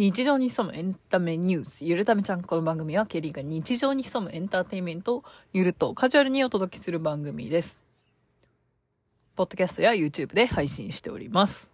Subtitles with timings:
[0.00, 2.42] 日常に潜むエンタメニュース、ゆるためちゃん。
[2.42, 7.82] この番組はケリーが日常に潜むエンターテインメントをゆるとカジュアルにお届けする番組です。
[9.36, 11.70] ポッドキャストや YouTube で配信しております。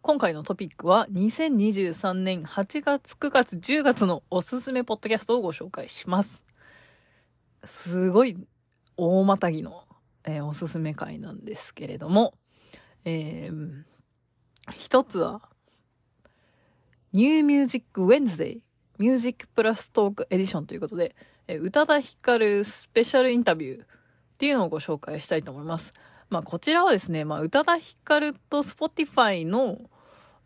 [0.00, 6.42] 今回のトピックは2023年8月、9月、10月のおすすめポッドキャストをご紹介します。
[7.66, 8.38] すごい
[8.96, 9.84] 大またぎの、
[10.24, 12.32] えーおすすめ回なんですけれども、
[13.04, 13.95] えー
[14.72, 15.42] 一つは、
[17.12, 21.14] New Music Wednesday、Music Plus Talk Edition ということで、
[21.48, 23.86] え宇多田ヒカルスペシャルインタビューっ
[24.38, 25.92] ていうのをご紹介したいと思います。
[26.28, 29.78] まあ、こちらはですね、まあ、宇多田ヒカルと Spotify の、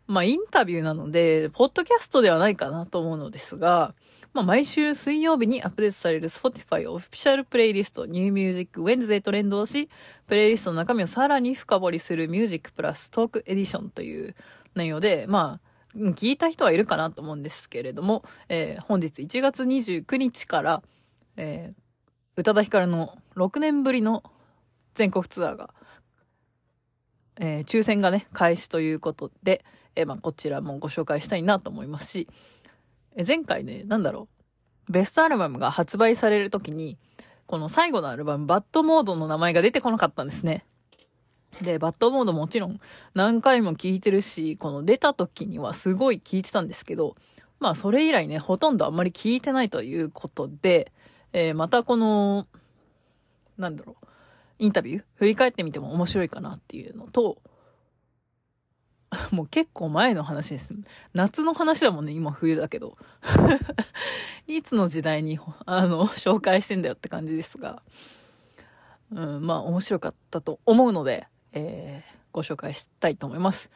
[0.05, 3.93] まあ、インタビューなので、ポッドキャストではないかなと思うのですが、
[4.33, 9.89] まあ、毎週水曜日にアップデートされる Spotify オフィシャルプレイリスト New Music Wednesday と連動し、
[10.25, 14.35] プレイリストの中身をさらに深掘りする Music Plus Talk Edition という
[14.73, 20.83] 内容で、まあ、聞いた人はいるかなと思うんですけれども、えー本日1月29日から、
[21.35, 21.81] えー
[22.37, 24.23] 宇多田ヒカルの6年ぶりの
[24.95, 25.73] 全国ツアーが、
[27.37, 29.65] えー抽選がね、開始ということで、
[29.97, 32.27] えーまあ、こちらもご紹介したいなと思いますし、
[33.15, 34.27] 前回ね、なんだろ
[34.89, 36.97] う、ベストアルバムが発売される時に、
[37.45, 40.65] この最後のアルバム、バッドモードの名前が出てこなかったんですね。
[41.61, 42.79] で、バッドモードもちろん
[43.13, 47.15] 何回も聞いてるし、この出た時にはすごい聞いてたんですけど、
[47.59, 50.91] まあそれ以来ね、ほとんどあんまり聞いてないということで、
[51.33, 52.47] えーまたこの、
[53.57, 54.07] なんだろう、
[54.59, 57.37] インタビュー振り返ってみても面白いかなっていうのと、
[59.31, 60.73] もう結構前の話です。
[61.13, 62.97] 夏の話だもんね、今冬だけど。
[64.47, 67.83] いつの時代に、あの、紹介してんだよって感じですが、
[69.11, 73.69] うん、まあ面白かったと思うので、えーご紹介したいと思います。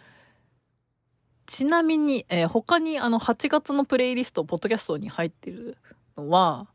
[1.46, 5.78] ちなみに、えー他にあの8月のプレイリスト、ポッドキャストに入ってる
[6.16, 6.68] のは、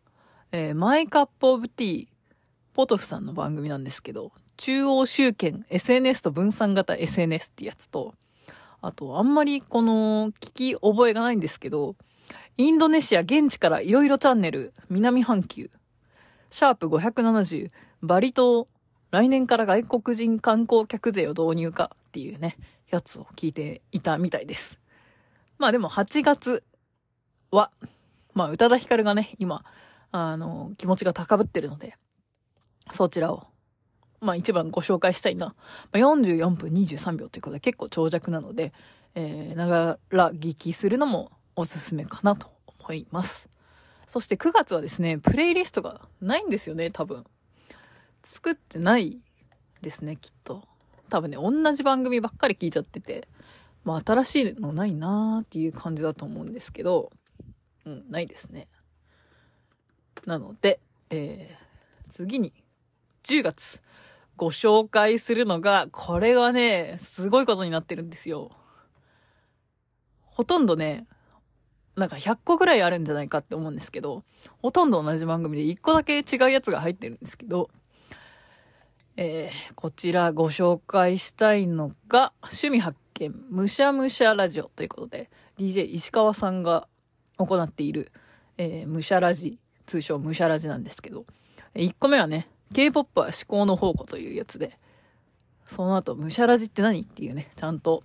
[0.52, 2.08] えーマイカップオブティー、
[2.74, 8.14] ポトフさんの番組なんですけど、中央集権 SNS と分散型 SNS ってやつと、
[8.83, 11.96] あとあんまりこの聞き覚えがないんですけど、
[12.57, 15.70] インドネシア現地からいろいろチャンネル、南半球、
[16.51, 17.70] シャープ570、
[18.02, 18.68] バリ島、
[19.11, 22.57] 来年から外国人観光客税を導入かっていうね、
[22.91, 24.79] やつを聞いていたみたいです。
[25.58, 26.62] まあでも8月
[27.51, 27.70] は、
[28.35, 29.64] まあ宇多田ヒカルがね、今、
[30.12, 31.97] あの、気持ちが高ぶってるので、
[32.92, 33.47] そちらを、
[34.20, 35.47] まあ一番ご紹介したいな。
[35.47, 35.55] ま
[35.95, 38.73] あ、44分23秒ということで結構長尺なので、
[39.14, 42.48] えー、ながら聞きするのもおすすめかなと
[42.80, 43.48] 思います。
[44.07, 47.25] そして9月はですね、プレイリストがないんですよね、多分。
[48.23, 49.19] 作ってない
[49.83, 50.64] ですね、きっと。
[51.09, 53.29] 多分ね、同じ番組ばっかり聞いちゃってて、
[53.85, 57.11] まあ新しいのないなーっていう感じだと思うんですけど、
[57.86, 58.69] うん、ないですね。
[60.27, 60.80] なので、
[61.11, 62.53] えー、次に、
[63.23, 63.80] 10月、
[64.40, 68.51] ご紹介するのが、これはね、すごいことになってるんですよ。
[70.23, 71.06] ほとんどね、
[71.95, 74.24] なんか100個ぐらいあるんじゃないかって思うんですけど、
[74.62, 77.68] ほとんど同じ番組で1個だけ違うやつが入ってるんですけど、
[79.18, 86.89] えー、こちらご紹介したいのが、趣味発見、むしゃむしゃラジオということで、DJ 石川さんが
[87.36, 88.11] 行っている、
[88.56, 91.27] えー、むしゃラジ、通称むしゃラジなんですけど、
[91.74, 94.79] 1個目はね、K-POP は思考の宝庫というやつで、
[95.67, 98.03] その後、むしゃラジって何っていうね、ちゃんと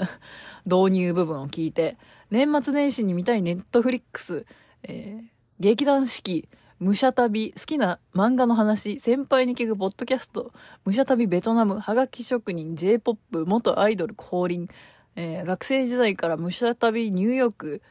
[0.64, 1.96] 導入部分を聞いて、
[2.30, 4.46] 年末年始に見たいネットフリックス、
[4.82, 6.48] えー劇団四季、
[6.80, 10.52] 武者旅、好きな漫画の話、先輩に聞くポッドキャスト、
[10.84, 14.68] 武者旅ベトナム、はがき職人、J-POP、元アイドル降臨、
[15.14, 17.82] えー学生時代から武者旅ニューヨーク、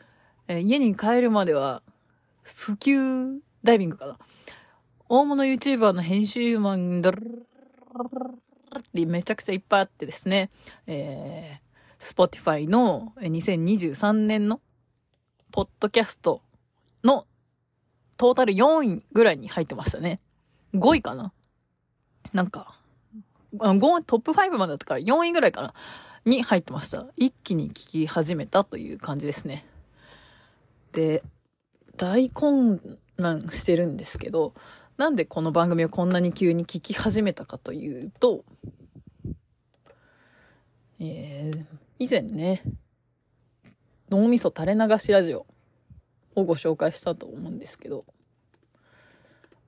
[0.50, 1.82] えー家に帰るまでは、
[2.44, 4.18] スキューダイビングかな。
[5.10, 8.32] 大物 YouTuber の編集マン、ドルルルルル
[8.74, 10.50] ルってめちゃくちゃいっぱいあってですね、
[10.88, 14.62] えー、Spotify の2023年の
[15.52, 16.42] ポッドキャスト
[17.04, 17.28] の
[18.16, 20.22] トータル4位ぐらいに入ってましたね。
[20.74, 21.34] 5位かな
[22.32, 22.80] なんか、
[23.58, 25.74] 5トップ5までだったから4位ぐらいかな
[26.26, 27.08] に入ってました。
[27.18, 29.66] 一気に聞き始めたという感じですね。
[30.94, 31.24] で、
[31.98, 34.54] 大混乱してるんですけど、
[34.98, 38.44] なんでこの番組をこんなに急に聞き始めたかというと、
[41.00, 41.66] えー、
[42.00, 42.62] 以前ね、
[44.10, 45.46] 脳みそ垂れ流しラジオ
[46.36, 48.06] をご紹介したと思うんですけど、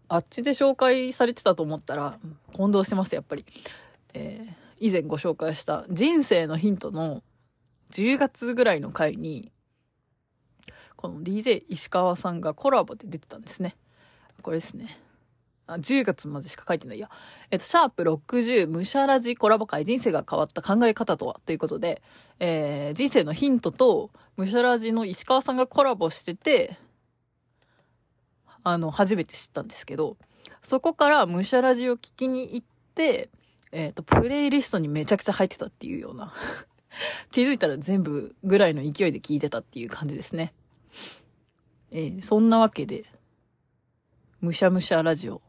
[0.07, 2.19] あっちで紹介されてたと思ったら、
[2.53, 3.45] 混同してました、やっぱり。
[4.13, 7.23] えー以前ご紹介した人生のヒントの
[7.91, 9.51] 10月ぐらいの回に、
[10.95, 13.75] この DJ 石川さんがコラボで出てたんですね。
[14.41, 14.99] これですね。
[15.67, 17.09] あ、10月までしか書いてないや。
[17.51, 21.39] えっと、シャープ60、ムシャラジコラボ会、人生が変わった考え方とは？
[21.45, 22.01] ということで、
[22.39, 26.77] えー、人生のヒントと、ムシャラジの石川さんがコラボしてて、
[28.63, 30.17] あの、初めて知ったんですけど、
[30.61, 33.29] そこからムシャラジを聞きに行って、
[33.71, 36.33] えっ、ー、と、プレイリストにめちゃくちゃ入ってたっていうような
[37.31, 40.53] 気づいたら全部ぐらいの勢いで聞いてたっていう感じですね。
[41.91, 43.05] えー、そんなわけで、
[44.41, 45.41] むしゃむしゃラジオ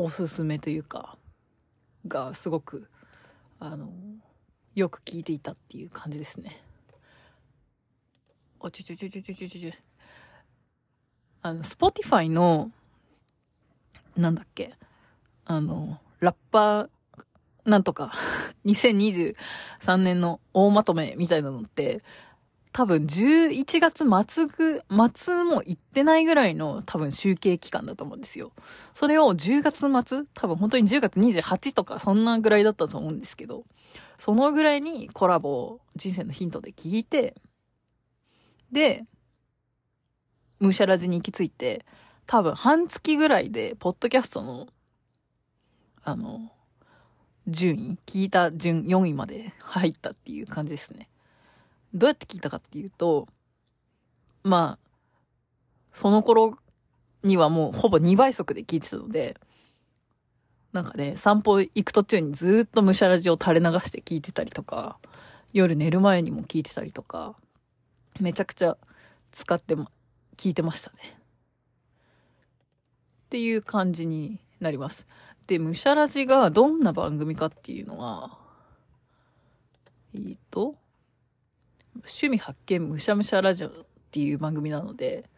[0.00, 1.18] おすすめというか、
[2.06, 2.88] がすごく、
[3.58, 3.90] あの、
[4.76, 6.62] よく聞いていたっていう感じですね。
[8.60, 9.72] あ、ちょちょちょちょちょちょちょ。
[11.42, 12.70] あの、 Spotify の、
[14.16, 14.74] なんだっけ、
[15.44, 16.88] あの、ラッパー、
[17.64, 18.12] なんとか、
[18.66, 22.04] 2023年の大まとめみたいなのって、
[22.72, 24.82] 多分11月末ぐ、
[25.14, 28.52] 末も行ってないぐらいの多分集計期間だと思うんですよ。
[28.94, 33.64] それを10月末多分本当に10月28とかそんなぐらいだったと思うんですけど、
[34.18, 37.34] そのぐらいにコラボを人生のヒントで聞いて、
[38.70, 39.04] で、
[40.60, 41.86] ムーシャラジに行き着いて、
[42.26, 44.66] 多分半月ぐらいで、ポッドキャストの、
[46.04, 46.52] あの、
[47.46, 51.08] 順位、聞いた順4位まで入ったっていう感じですね。
[51.94, 53.28] どうやって聞いたかっていうと、
[54.42, 54.88] まあ、
[55.92, 56.56] その頃
[57.22, 59.36] にはもうほぼ2倍速で聞いてたので、
[60.72, 64.98] なんかね、散歩行く途中にずっとむしゃらじを垂れ流して聞いてたりとか、
[65.52, 67.34] 夜寝る前にも聞いてたりとか、
[68.20, 68.76] めちゃくちゃ
[69.32, 69.88] 使っても、
[70.36, 70.98] 聞いてましたね。
[73.26, 75.06] っていう感じになります。
[75.46, 78.38] で、むしゃらじがどんな番組かっていうのは、
[80.14, 80.76] えっ、と、
[82.04, 83.72] 趣味発見むしゃむしゃラジオっ
[84.10, 85.28] ていう番組なので、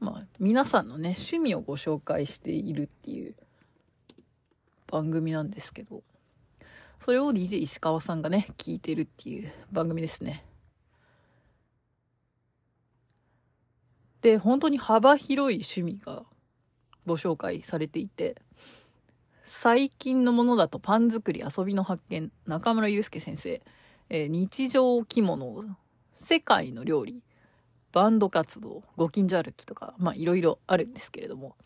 [0.00, 3.34] まあ、皆さんのね、趣味をご紹介しているっていう
[4.86, 6.02] 番組なんですけど、
[7.00, 10.44] それを DJ 石川さんがね、聞いてるっていう番組ですね。
[14.20, 16.24] で、本当に幅広い趣味が
[17.06, 18.36] ご紹介されていて、
[19.44, 23.62] 最近のものだとパン作り遊びの発見、中村祐介先生、
[24.10, 25.64] えー、日常着物
[26.18, 27.22] 世界の料理、
[27.92, 31.56] バンド活動、ご近所歩きとか、まあいろいろあるんですけれども、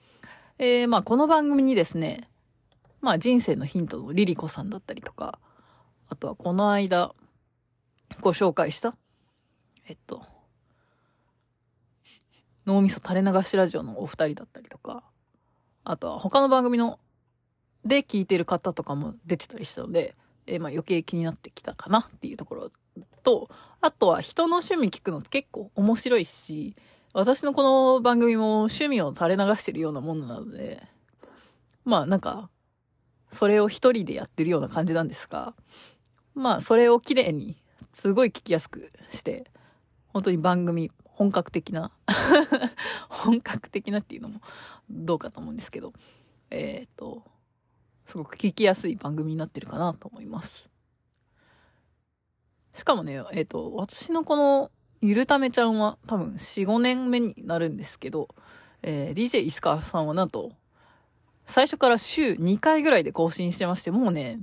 [0.59, 2.29] えー、まあこの番組にですね、
[3.01, 5.39] まあ人生のヒントのリリコさんだったりとか、
[6.09, 7.15] あとはこの間
[8.21, 8.95] ご紹介した、
[9.89, 10.25] えっと、
[12.67, 15.03] 脳みそ垂れ流しラジオのお二人だったりとか、
[15.85, 17.01] あとは他の番組の
[17.85, 20.15] で聞いてる方とかも出てたりしたので、
[20.47, 22.71] えー、まあ余計気になってきたかなっていうところ
[23.25, 23.49] と、
[23.85, 26.77] あとは人の趣味聞くのって結構面白いし、
[27.13, 30.81] 私のこの番組も趣味を垂れ流してるようなものなので、
[31.85, 32.49] まあなんか、
[33.33, 35.55] それを一人でやってるような感じなんですが、
[36.37, 37.57] まあそれを綺麗に、
[37.93, 39.51] すごい聞きやすくして、
[40.07, 41.91] 本当に番組、本格的な
[43.11, 44.41] 本格的なっていうのも
[44.89, 45.93] どうかと思うんですけど、
[46.51, 47.25] えっ、ー、と、
[48.07, 50.72] すごく聞きやすい番組になってるかなと思います。
[52.75, 58.29] しかもね、えっ、ー、と、私のこの、ゆるためちゃんは多分4、5年目になるんですけど、
[58.83, 60.53] えー、DJ 石川さんはなんと、
[61.45, 64.41] 最初から週2回ぐらいで更新してまして、もうね、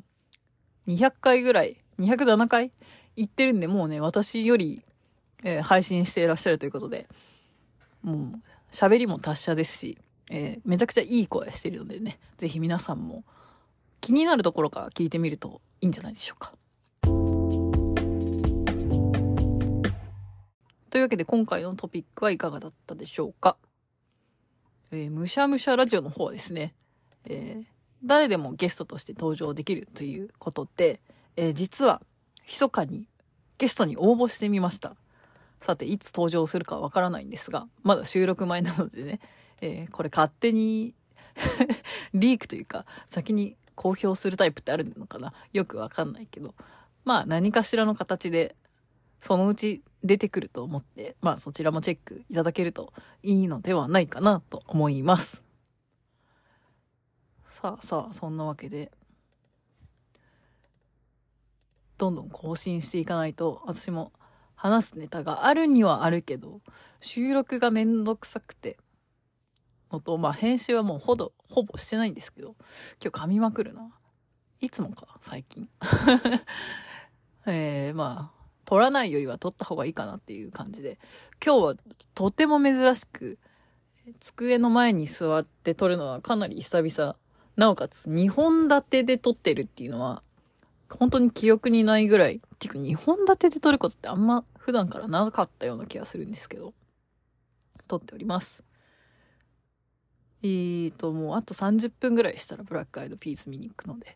[0.88, 2.72] 200回ぐらい、207回
[3.16, 4.84] 行ってるんで、もうね、私より、
[5.44, 7.08] えー、配信していらっしゃるということで、
[8.02, 9.98] もう、喋りも達者ですし、
[10.30, 13.24] えー、めちゃくちゃいい声してるのでね、ぜひ皆さんも
[14.02, 16.54] 気になるところから聞いてみるといいんじゃないでしょうか。
[20.90, 23.58] というわけで今回のトピックはいかがだったでしょうか？
[24.92, 26.74] えー、むしゃむしゃラジオの方はですね、
[27.26, 27.64] えー、
[28.04, 31.00] 誰でもゲストとして登場できるということで、
[31.36, 32.02] えー、実は、
[32.48, 33.08] 密かに
[33.60, 34.96] ゲストに応募してみました。
[35.62, 39.20] さて、いつ登場するかわからないんですが、まだ収録前なのでね、
[39.62, 40.96] えー、これ勝手に
[42.16, 45.34] リークというか、先に公表するタイプってあるのかな？
[45.54, 46.56] よくわかんないけど、
[47.06, 48.56] まあ何かしらの形で
[49.22, 55.44] そのうち出てくると思って、まあそちらもチェックいただけるといいのではないかなと思います。
[57.50, 58.92] さあさあ、そんなわけで、
[61.98, 64.14] どんどん更新していかないと、私も
[64.56, 66.62] 話すネタがあるにはあるけど、
[67.02, 68.78] 収録がめんどくさくて、
[69.92, 72.56] のと、まあ編集はもうほど、ほぼしてないんですけど、
[73.04, 73.92] 今日噛みまくるな。
[74.62, 75.70] いつもか、最近。
[77.46, 78.39] えー、まあ、
[78.70, 81.00] 撮らないよりは撮った方がいいかなっていう感じで、
[81.44, 81.76] 今日は
[82.14, 83.40] とても珍しく、
[84.20, 87.16] 机の前に座って撮るのはかなり久々。
[87.56, 90.22] なおかつ、2本立てで撮ってるっていうのは、
[90.88, 92.36] 本当に記憶にないぐらい。
[92.36, 96.76] っていうか、2本立てで撮ることってあんま普段からなかったような気がするんですけど、
[97.88, 98.64] 撮っております。
[100.44, 104.16] えーと、もうあと30分ぐらいしたらブラックアイドピース見に行くので。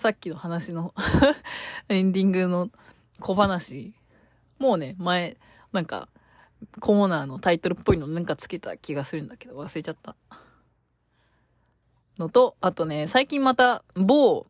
[0.00, 0.94] さっきの話の
[1.90, 2.70] エンディングの
[3.18, 3.92] 小話、
[4.58, 5.36] もうね、前、
[5.72, 6.08] なんか、
[6.80, 10.16] コーナーのタイトルっぽいのなんかつけた気がするんだけど、忘れちゃった。
[12.18, 14.46] のと、あとね、最近また某、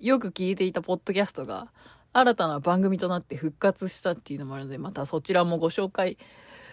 [0.00, 1.70] よく聞いていたポッドキャストが、
[2.14, 6.16] 新たな番組となって復活したっていうのもあるので、またそちらもご紹介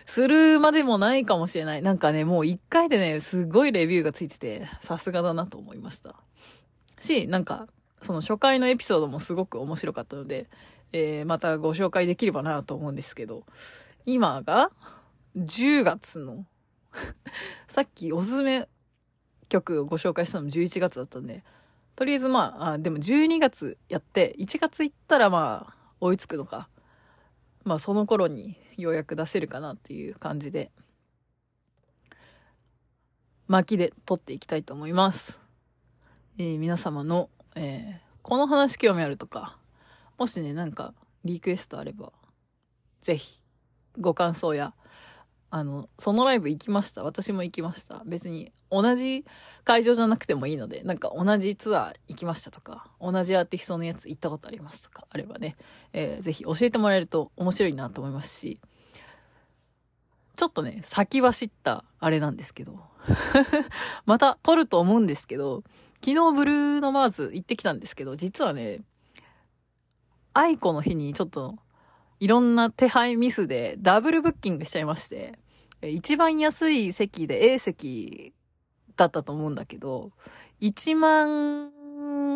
[0.05, 1.81] するまでもないかもしれない。
[1.81, 6.15] なんかね、もう一回でね、すごいレビューがついてて、さすがだなと思いました。
[7.01, 7.67] し、なんか、
[8.05, 10.47] その初回のエピソードもすごく面白かったので、
[10.93, 13.45] えー、またご紹介できればなと思うんですけど、
[14.05, 14.69] 今が
[15.35, 16.45] 10月の
[17.67, 18.69] さっきおすすめ
[19.49, 21.43] 曲をご紹介したのも11月だったんで、
[21.95, 26.69] とりあえずまあ、あでも12月やって、1月行ったらまあ、追いつくのか。
[27.63, 30.71] まあその頃にようやく出せるかなっていう感じで、
[33.47, 35.39] 巻きで撮っていきたいと思います。
[36.37, 39.57] えー、皆様の、えー、この話興味あるとか、
[40.17, 40.93] もしね、なんか
[41.23, 42.11] リクエストあれば、
[43.01, 43.39] ぜひ、
[43.99, 44.73] ご感想や、
[45.51, 47.03] あの、そのライブ行きました？
[47.03, 48.03] 私も行きました。
[48.05, 49.23] 別に同じ
[49.63, 55.55] 会場じゃなくてもいいので、なんか同じツアー行きましたとか、同じアーティストのやつ行ったことありますとかあればね、
[55.93, 58.59] えー、ぜひ教えてもらえると面白いなと思いますし、
[60.35, 62.79] ちょっとね、先走ったあれなんですけど、
[64.05, 65.63] また撮ると思うんですけど、
[66.05, 68.81] 昨日ブルーノマーズ行ってきたんですけど、実はね、
[70.35, 71.55] 愛子の日にちょっと
[72.19, 75.39] いろんな手配ミスでダブルブッキングしちゃいまして、
[75.81, 78.35] 一番安い席で A 席
[78.95, 80.11] だったと思うんだけど、
[80.61, 81.71] 1万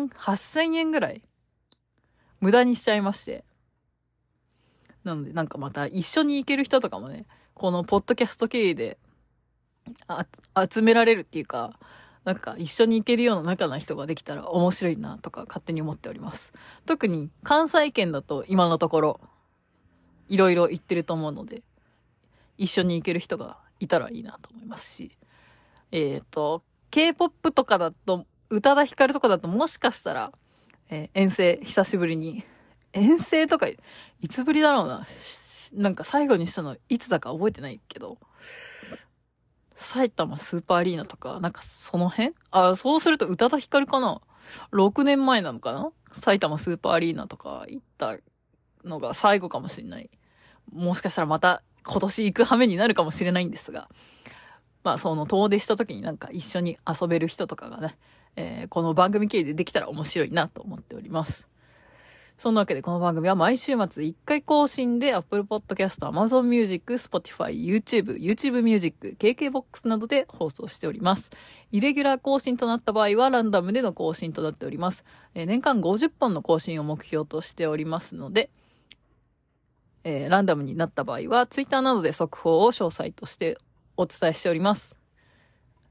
[0.08, 1.22] 8000円ぐらい
[2.40, 3.44] 無駄にしちゃいまして。
[5.04, 7.24] なのでなんかまた一緒に行ける人とかもね、
[7.54, 8.98] このポッドキャスト経由で
[10.72, 11.78] 集められるっていうか、
[12.24, 16.52] なんか一緒に行けるような仲な人ができたら面白いなとか勝手に思っております。
[16.86, 19.20] 特に関西圏だと今のところ
[20.30, 21.62] いろいろ行ってると思うので、
[22.56, 25.16] 一緒に行ける人がいたらいいなと思いますし、
[25.92, 30.32] えっ、ー、と、K-POP とかだと、宇多田ヒカルとかだともしかしたら、
[30.88, 32.44] えー、遠征久しぶりに、
[32.92, 33.76] 遠征とか、い
[34.28, 35.04] つぶりだろうな。
[35.72, 38.18] なんか最後にしたのいつだか覚えてないけど、
[39.80, 42.34] 埼玉スーパーアリーナとか、なんかその辺？
[42.50, 44.20] あ、そうすると宇多田ヒカルかな
[44.72, 45.90] ?6 年前なのかな？
[46.12, 48.16] 埼玉スーパーアリーナとか行った
[48.84, 50.10] のが最後かもしれない。
[50.72, 53.88] もしかしたらまた今年行く羽目になるかもしれないんですが、
[54.84, 57.96] まあその遠出した時になんか一緒に遊べる人とかがね、
[58.36, 61.46] えー、この番組経由でできたら面白いなと思っております。
[62.40, 71.30] そんなわけでこの番組は毎週末1回更新で Apple Podcast、Amazon Music、Spotify、YouTube、YouTube Music、KKBOX などで放送しております。
[71.70, 75.04] イレギュラー更新となった場合はランダムでの更新となっております。
[75.34, 78.48] えー、年間50本の更新を目標としておりますので、
[80.04, 83.58] えー、ランダムになった場合は、ツイッターなどで速報を詳細として
[83.98, 84.96] お伝えしております。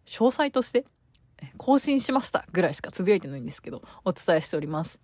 [0.07, 0.83] 詳細として？
[1.57, 4.99] 更新しましたぐらいしかつぶやいてないんですけど、お伝えしております。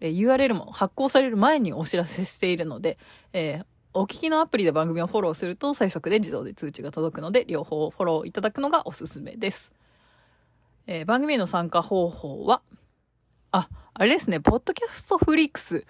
[0.00, 2.98] えー、URL も発行される前にお知らせしているので、
[3.32, 9.72] えー、お聞きのアプリで番組をフォローすると最速で自動で通知が届くので、両方フォローいただくのがおすすめです。
[10.86, 12.62] えー、番組への参加方法は、
[13.52, 15.86] あ、あれですね、ポッドキャストフリックス。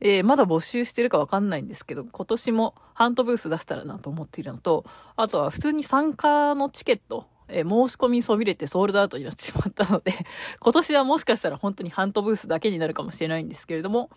[0.00, 4.84] えー、まだ募集してるかわかんないんですけど、今年もハントブース出したらなと思っているのと、
[5.16, 10.12] あとは普通に参加のチケット、えー、申し込みそびれてソールドアウトになってしまったので
[10.60, 14.10] 今年はもしかしたら本当にハントブースだけになるかもしれないんですけれども、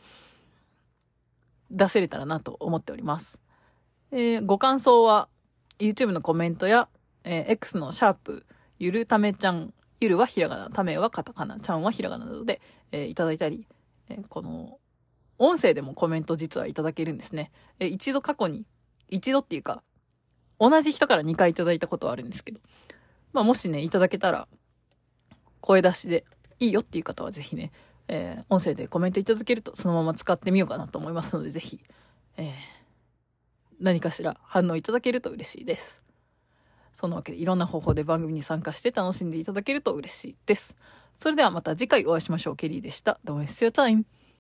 [1.72, 3.40] 出せれたらなと思っております。
[4.12, 5.30] えー、ご感想は、
[5.80, 6.90] YouTube のコメントや、
[7.24, 8.46] えー、X のシャープ、
[8.80, 13.68] ゆるためちゃん、ゆるはひらがな、ためはカタカナ、ちゃんはひらがななどで、えー、いただいたり、
[14.10, 14.80] えー、この、
[15.38, 17.52] 音声でもコメント実はいただけるんですね。
[17.80, 18.66] え、一度過去に、
[19.08, 19.84] 一度っていうか、
[20.60, 22.60] 同じ人から2回いただいたことはあるんですけど、
[23.34, 24.48] まあもしね、いただけたら、
[25.62, 26.26] 声出しで
[26.60, 27.72] いいよっていう方はぜひね、
[28.08, 31.80] えー、音声でコメントいただけるとそのまま使ってみようかなと思いますので、ぜひ、
[32.38, 32.54] えー、
[33.80, 36.02] 何かしら反応いただけると嬉しいです。
[36.94, 40.76] そのわけでいろんな方法で番組に参加して楽しんでいただけると嬉しいです。
[41.16, 42.56] それではまた次回お会いしましょう。
[42.56, 43.20] ケリーでした。
[43.24, 44.19] Don't waste your time.